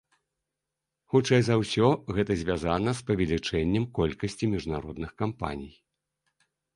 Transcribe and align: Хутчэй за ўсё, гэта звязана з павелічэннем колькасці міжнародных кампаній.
Хутчэй 1.13 1.41
за 1.49 1.55
ўсё, 1.63 1.89
гэта 2.19 2.37
звязана 2.41 2.93
з 2.99 3.05
павелічэннем 3.09 3.85
колькасці 3.99 4.49
міжнародных 4.55 5.11
кампаній. 5.23 5.73